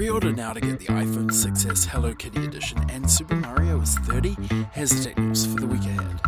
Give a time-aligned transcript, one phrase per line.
[0.00, 4.34] Pre-order now to get the iPhone 6s Hello Kitty edition and Super Mario is 30.
[4.72, 6.18] Here's the news for the week ahead.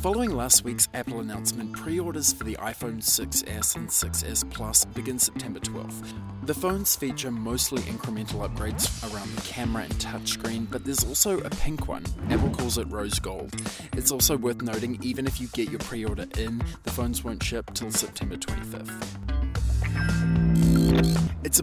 [0.00, 5.18] Following last week's Apple announcement, pre orders for the iPhone 6s and 6s Plus begin
[5.18, 6.12] September 12th.
[6.42, 11.48] The phones feature mostly incremental upgrades around the camera and touchscreen, but there's also a
[11.48, 12.04] pink one.
[12.28, 13.54] Apple calls it rose gold.
[13.94, 17.42] It's also worth noting, even if you get your pre order in, the phones won't
[17.42, 19.17] ship till September 25th.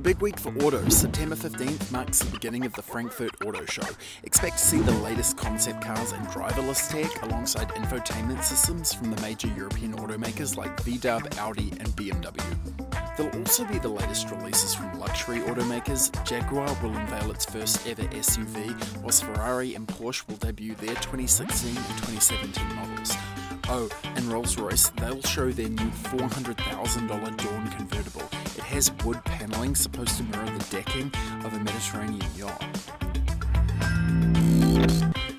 [0.06, 0.88] Big week for auto.
[0.88, 3.88] September 15th marks the beginning of the Frankfurt Auto Show.
[4.22, 9.20] Expect to see the latest concept cars and driverless tech alongside infotainment systems from the
[9.24, 13.18] major European automakers like VW, Audi, and BMW.
[13.18, 16.12] There'll also be the latest releases from luxury automakers.
[16.24, 21.70] Jaguar will unveil its first ever SUV, whilst Ferrari and Porsche will debut their 2016
[21.76, 23.18] and 2017 models.
[23.70, 28.05] Oh, and Rolls Royce, they'll show their new $400,000 Dawn convertible.
[28.76, 31.10] Has wood paneling supposed to mirror the decking
[31.46, 32.62] of a Mediterranean yacht.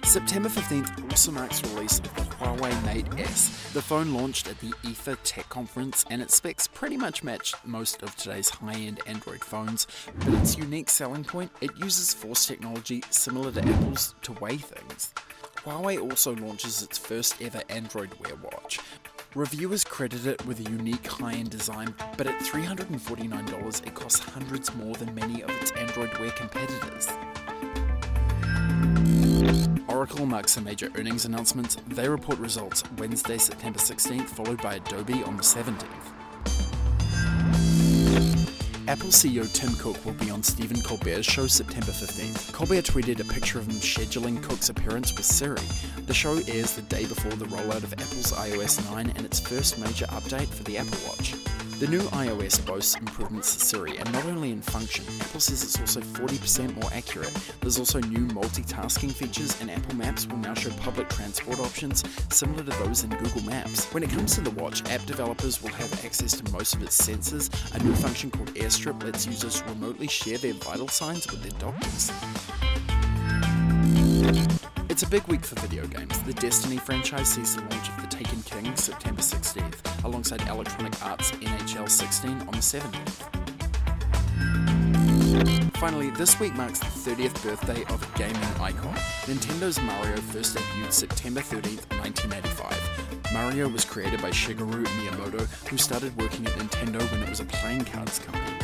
[0.05, 3.71] September 15th also marks the release of the Huawei Mate S.
[3.75, 8.03] The phone launched at the IFA Tech Conference and its specs pretty much match most
[8.03, 9.87] of today's high end Android phones,
[10.21, 15.13] but its unique selling point, it uses Force technology similar to Apple's to weigh things.
[15.57, 18.81] Huawei also launches its first ever Android Wear watch.
[19.37, 24.75] Reviewers credit it with a unique high end design, but at $349 it costs hundreds
[24.75, 27.07] more than many of its Android Wear competitors.
[29.89, 31.77] Oracle marks a major earnings announcement.
[31.87, 35.85] They report results Wednesday, September 16th, followed by Adobe on the 17th.
[38.97, 42.51] Apple CEO Tim Cook will be on Stephen Colbert's show September 15th.
[42.55, 45.61] Colbert tweeted a picture of him scheduling Cook's appearance with Siri.
[46.07, 49.79] The show airs the day before the rollout of Apple's iOS 9 and its first
[49.79, 51.35] major update for the Apple Watch.
[51.79, 55.79] The new iOS boasts improvements to Siri, and not only in function, Apple says it's
[55.79, 57.37] also 40% more accurate.
[57.61, 62.03] There's also new multitasking features, and Apple Maps will now show public transport options
[62.35, 63.93] similar to those in Google Maps.
[63.93, 66.99] When it comes to the watch, app developers will have access to most of its
[66.99, 67.51] sensors.
[67.75, 72.11] A new function called AirStrip lets users remotely share their vital signs with their doctors.
[74.97, 76.23] It's a big week for video games.
[76.23, 81.33] The Destiny franchise sees the launch of The Taken King September 16th, alongside Electronic Arts
[81.33, 83.27] NHL 16 on the 17th.
[85.77, 88.95] Finally, this week marks the 30th birthday of a gaming icon.
[89.27, 93.33] Nintendo's Mario first debuted September 13th, 1985.
[93.35, 97.45] Mario was created by Shigeru Miyamoto, who started working at Nintendo when it was a
[97.45, 98.56] playing cards company.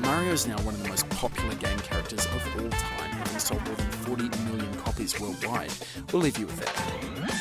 [0.00, 3.64] Mario is now one of the most popular game characters of all time, having sold
[3.66, 5.72] more than 40 million copies worldwide.
[6.12, 7.35] We'll leave you with that.